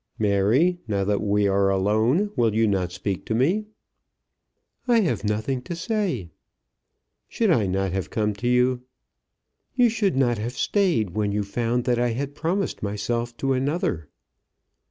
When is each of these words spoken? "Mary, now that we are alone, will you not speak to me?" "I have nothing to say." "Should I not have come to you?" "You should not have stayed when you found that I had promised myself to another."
"Mary, 0.17 0.79
now 0.87 1.03
that 1.03 1.21
we 1.21 1.47
are 1.47 1.69
alone, 1.69 2.31
will 2.35 2.55
you 2.55 2.65
not 2.65 2.91
speak 2.91 3.23
to 3.23 3.35
me?" 3.35 3.67
"I 4.87 5.01
have 5.01 5.23
nothing 5.23 5.61
to 5.61 5.75
say." 5.75 6.31
"Should 7.27 7.51
I 7.51 7.67
not 7.67 7.91
have 7.91 8.09
come 8.09 8.33
to 8.37 8.47
you?" 8.47 8.81
"You 9.75 9.89
should 9.89 10.15
not 10.17 10.39
have 10.39 10.57
stayed 10.57 11.11
when 11.11 11.31
you 11.31 11.43
found 11.43 11.83
that 11.83 11.99
I 11.99 12.13
had 12.13 12.33
promised 12.33 12.81
myself 12.81 13.37
to 13.37 13.53
another." 13.53 14.07